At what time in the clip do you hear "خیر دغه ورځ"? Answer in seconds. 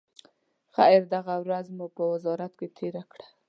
0.75-1.65